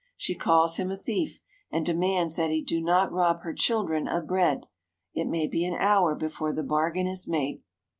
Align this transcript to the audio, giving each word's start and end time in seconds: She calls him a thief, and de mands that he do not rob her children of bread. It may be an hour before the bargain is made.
She 0.17 0.33
calls 0.33 0.77
him 0.77 0.89
a 0.89 0.97
thief, 0.97 1.41
and 1.69 1.85
de 1.85 1.93
mands 1.93 2.35
that 2.35 2.49
he 2.49 2.63
do 2.63 2.81
not 2.81 3.11
rob 3.13 3.41
her 3.43 3.53
children 3.53 4.07
of 4.07 4.25
bread. 4.25 4.65
It 5.13 5.25
may 5.27 5.45
be 5.45 5.63
an 5.63 5.75
hour 5.75 6.15
before 6.15 6.53
the 6.53 6.63
bargain 6.63 7.05
is 7.05 7.27
made. 7.27 7.61